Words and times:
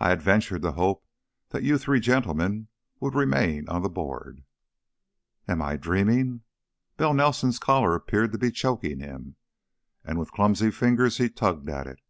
"I 0.00 0.08
had 0.08 0.22
ventured 0.22 0.62
to 0.62 0.72
hope 0.72 1.06
that 1.50 1.62
you 1.62 1.78
three 1.78 2.00
gentlemen 2.00 2.66
would 2.98 3.14
remain 3.14 3.68
on 3.68 3.82
the 3.82 3.88
board." 3.88 4.42
"Am 5.46 5.62
I 5.62 5.76
dreaming?" 5.76 6.40
Bell 6.96 7.14
Nelson's 7.14 7.60
collar 7.60 7.94
appeared 7.94 8.32
to 8.32 8.38
be 8.38 8.50
choking 8.50 8.98
him, 8.98 9.36
and 10.04 10.18
with 10.18 10.32
clumsy 10.32 10.72
fingers 10.72 11.18
he 11.18 11.28
tugged 11.30 11.68
at 11.68 11.86
it. 11.86 12.00